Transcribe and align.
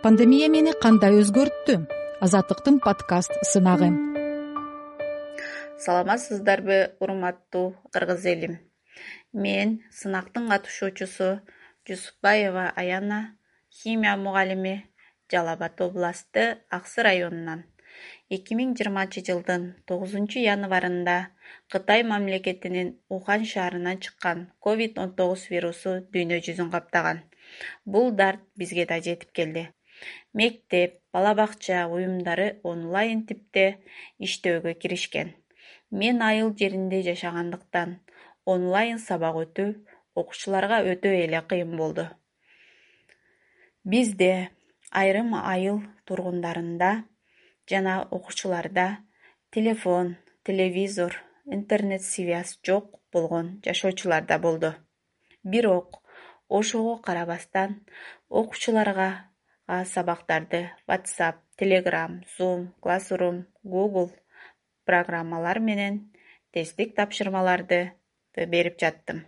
пандемия 0.00 0.46
мени 0.48 0.72
кандай 0.80 1.18
өзгөрттү? 1.20 1.74
Азаттыктын 2.24 2.78
подкаст 2.80 3.34
сынагы. 3.44 3.90
Саламатсыздарбы 5.84 6.78
урматтуу 7.04 7.74
кыргыз 7.92 8.24
элим. 8.32 8.54
Мен 9.32 9.74
сынактын 9.92 10.46
катышуучусу 10.48 11.28
жусупбаева 11.86 12.72
аяна 12.82 13.18
химия 13.68 14.16
мугалими 14.16 14.88
жалал 15.30 15.52
абад 15.56 15.80
областы 15.86 16.44
аксы 16.70 17.04
районунан. 17.04 17.66
Эки 18.30 18.56
миң 18.56 18.72
жыйырманчы 18.78 19.20
жылдын 19.26 19.66
тогузунчу 19.84 20.40
январында 20.40 21.18
кытай 21.68 22.06
мамлекетинин 22.12 22.94
ухань 23.08 23.44
шаарынан 23.52 24.00
чыккан 24.00 24.48
ковид 24.64 24.96
он 25.02 25.12
тогуз 25.12 25.44
вирусу 25.52 25.98
дүйнө 26.14 26.40
жүзүн 26.46 26.72
каптаган. 26.72 27.20
Бул 27.84 28.12
дарт 28.12 28.40
бизге 28.56 28.86
да 28.86 29.00
жетип 29.04 29.36
келди 29.36 29.66
мектеп 30.34 31.00
бала 31.12 31.34
бакча 31.34 31.86
уюмдары 31.88 32.60
онлайн 32.62 33.26
типте 33.26 33.66
иштөөгө 34.18 34.74
киришкен. 34.82 35.34
Мен 35.90 36.22
айыл 36.22 36.54
жеринде 36.58 37.02
жашагандыктан 37.02 37.98
онлайн 38.46 38.98
сабак 38.98 39.36
өтүү 39.44 39.68
окуучуларга 40.14 40.80
өтө 40.92 41.12
эле 41.24 41.40
кыйын 41.50 41.76
болду. 41.76 42.06
Бизде 43.84 44.50
айрым 44.90 45.34
айыл 45.34 45.82
тургундарында 46.04 46.90
жана 47.70 48.02
окуучуларда 48.10 48.98
телефон 49.50 50.16
телевизор 50.44 51.16
интернет 51.46 52.02
связь 52.02 52.58
жок 52.66 53.00
болгон 53.12 53.60
жашоочулар 53.64 54.24
да 54.26 54.38
болду. 54.38 54.74
Бирок 55.42 56.02
ошого 56.48 56.96
карабастан 56.96 57.86
окуучуларга 58.28 59.29
сабактарды 59.92 60.60
whatsapp 60.88 61.38
telegram 61.60 62.20
zoom 62.36 62.62
classroom 62.82 63.36
google 63.74 64.10
программалар 64.90 65.60
менен 65.68 65.98
тесттик 66.54 66.96
тапшырмаларды 66.96 67.80
берип 68.54 68.78
жаттым. 68.82 69.24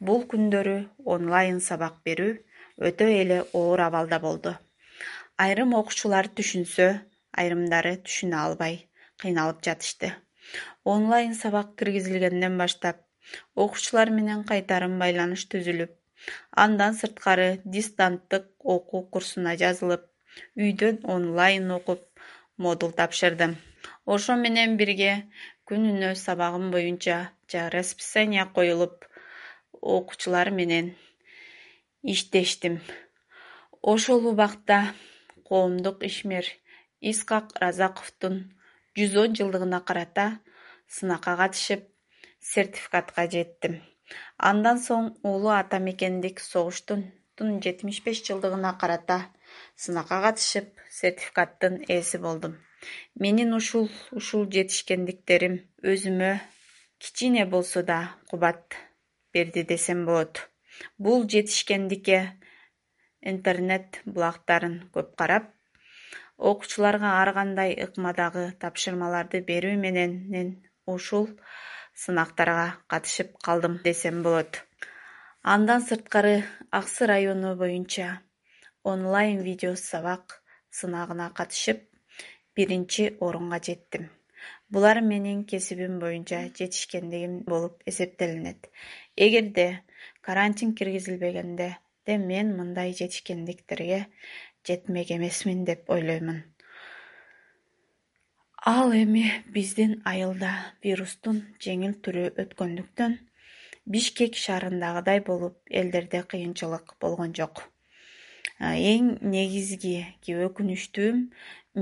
Бул 0.00 0.24
күндөрү 0.32 0.76
онлайн 1.16 1.60
сабак 1.68 2.00
берүү 2.08 2.32
өтө 2.90 3.08
эле 3.22 3.38
оор 3.60 3.82
абалда 3.86 4.18
болду. 4.26 4.54
Айрым 5.44 5.74
окуучулар 5.80 6.28
түшүнсө 6.38 6.88
айрымдары 7.42 7.96
түшүнө 8.06 8.38
албай 8.44 8.78
кыйналып 9.22 9.62
жатышты. 9.68 10.12
Онлайн 10.84 11.34
сабак 11.34 11.74
киргизилгенден 11.78 12.58
баштап 12.58 13.02
окуучулар 13.54 14.10
менен 14.18 14.44
кайтарым 14.50 14.98
байланыш 15.02 15.46
түзүлүп 15.52 15.92
андан 16.64 16.94
сырткары 17.00 17.48
дистанттык 17.76 18.44
окуу 18.74 19.02
курсуна 19.12 19.56
жазылып 19.62 20.04
үйдөн 20.66 21.00
онлайн 21.16 21.70
окуп 21.78 22.02
модул 22.56 22.92
тапшырдым. 22.98 23.56
Ошо 24.14 24.36
менен 24.44 24.76
бирге 24.80 25.12
күнүнө 25.68 26.14
сабагым 26.26 26.70
боюнча 26.74 27.18
расписание 27.76 28.46
коюлуп 28.56 29.04
окуучулар 29.96 30.50
менен 30.50 30.94
иштештим. 32.02 32.80
Ошол 33.82 34.26
убакта 34.32 34.78
коомдук 35.48 36.04
ишмер 36.08 36.46
исхак 37.00 37.52
разаковдун 37.62 38.38
жүз 38.98 39.18
он 39.22 39.36
жылдыгына 39.38 39.80
карата 39.88 40.26
сынакка 40.88 41.36
катышып 41.42 41.84
сертификатка 42.40 43.28
жеттим 43.30 43.82
андан 44.50 44.78
соң 44.86 45.08
улуу 45.30 45.52
ата 45.60 45.78
мекендик 45.88 46.42
согуштун 46.44 47.04
жетимиш 47.64 48.02
беш 48.06 48.22
жылдыгына 48.28 48.72
карата 48.80 49.18
сынакка 49.84 50.20
катышып 50.24 50.68
сертификаттын 50.98 51.74
ээси 51.96 52.18
болдум. 52.26 52.54
Менин 53.22 53.54
ушул 53.58 53.88
ушул 54.20 54.46
жетишкендиктерим 54.56 55.56
өзүмө 55.92 56.32
кичине 57.02 57.44
болсо 57.54 57.82
да 57.90 57.98
кубат 58.30 58.78
берди 59.34 59.62
десем 59.72 60.04
болот. 60.08 60.48
Бул 60.98 61.28
жетишкендикке 61.34 62.18
интернет 63.20 64.00
булактарын 64.06 64.76
көп 64.94 65.14
карап 65.20 65.52
окуучуларга 66.38 67.12
ар 67.20 67.32
кандай 67.36 67.72
ыкмадагы 67.86 68.44
тапшырмаларды 68.60 69.40
берүү 69.50 69.76
менен 69.84 70.50
ушул 70.94 71.30
сынактарга 72.02 72.66
катышып 72.92 73.30
калдым 73.46 73.74
десем 73.84 74.22
болот. 74.22 74.62
Андан 75.42 75.80
сырткары 75.88 76.44
аксы 76.70 77.06
району 77.06 77.56
боюнча 77.56 78.20
онлайн 78.82 79.40
видео 79.48 79.74
сабак 79.76 80.42
сынагына 80.70 81.30
катышып 81.38 81.80
биринчи 82.54 83.16
орунга 83.20 83.58
жеттим. 83.68 84.10
Булар 84.68 85.00
менин 85.00 85.44
кесибим 85.44 85.98
боюнча 85.98 86.40
жетишкендигим 86.58 87.40
болуп 87.50 87.82
эсептелинет. 87.86 88.68
Эгерде 89.16 89.82
карантин 90.20 90.74
киргизилбегенде 90.74 91.78
мен 92.06 92.56
мындай 92.58 92.92
жетишкендиктерге 92.92 94.06
жетмек 94.66 95.10
эмесмин 95.10 95.64
деп 95.64 95.88
ойлоймун 95.90 96.44
ал 98.64 98.92
эми 98.92 99.24
биздин 99.52 100.00
айылда 100.08 100.50
вирустун 100.82 101.42
жеңил 101.60 101.92
түрү 102.06 102.22
өткөндүктөн 102.42 103.18
бишкек 103.96 104.38
шаарындагыдай 104.42 105.20
болуп 105.26 105.58
элдерде 105.80 106.22
кыйынчылык 106.22 106.96
болгон 107.00 107.34
жок. 107.36 107.62
Эң 108.58 109.12
негизги 109.20 110.06
өкүнүчтүүм 110.48 111.20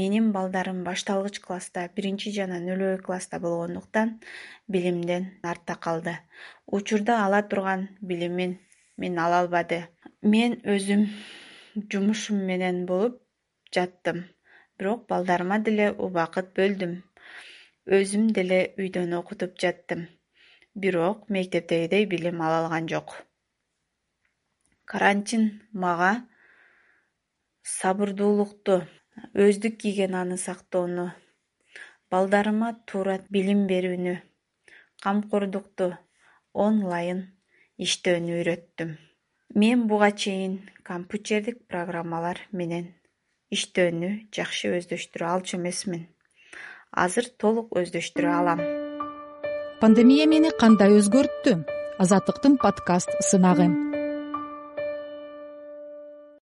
менин 0.00 0.32
балдарым 0.32 0.82
башталгыч 0.88 1.40
класста 1.44 1.88
биринчи 1.94 2.32
жана 2.32 2.58
нөлөй 2.64 2.98
класста 3.04 3.38
болгондуктан 3.38 4.18
билимден 4.66 5.28
артта 5.42 5.76
калды. 5.76 6.16
Учурда 6.66 7.24
ала 7.26 7.42
турган 7.42 7.88
билимин 8.00 8.58
мен 8.96 9.18
ала 9.18 9.44
албады. 9.44 9.84
Мен 10.22 10.56
өзүм 10.64 11.10
жумушум 11.92 12.46
менен 12.48 12.86
болуп 12.86 13.20
жаттым 13.74 14.24
бирок 14.82 15.06
балдарыма 15.06 15.60
деле 15.62 15.92
убакыт 16.04 16.48
бөлдүм. 16.58 16.94
Өзүм 17.96 18.30
деле 18.34 18.56
үйдөн 18.82 19.12
окутуп 19.14 19.52
жаттым. 19.62 20.08
Бирок 20.74 21.28
мектептегидей 21.30 22.06
билим 22.10 22.40
ала 22.42 22.56
алган 22.64 22.88
жок. 22.90 23.12
Карантин 24.84 25.44
мага 25.72 26.08
сабырдуулукту 27.62 28.80
өздүк 29.44 29.76
гигиенаны 29.84 30.38
сактоону 30.46 31.04
балдарыма 32.10 32.72
туура 32.90 33.20
билим 33.36 33.68
берүүнү 33.70 34.16
камкордукту 35.06 35.92
онлайн 36.66 37.22
иштөөнү 37.86 38.34
үйрөттүм. 38.40 38.96
Мен 39.54 39.86
буга 39.86 40.10
чейин 40.24 40.58
компьютердик 40.90 41.62
программалар 41.68 42.42
менен 42.50 42.90
иштөөнү 43.52 44.10
жакшы 44.34 44.72
өздөштүрө 44.78 45.28
алчу 45.34 45.58
эмесмин. 45.60 46.08
Азыр 46.92 47.28
толук 47.38 47.76
өздөштүрө 47.76 48.32
алам. 48.40 48.64
Пандемия 49.80 50.26
мени 50.26 50.52
кандай 50.58 50.96
өзгөрттү? 50.98 51.56
Азаттыктын 52.02 52.58
подкаст 52.62 53.12
сынагы 53.30 53.91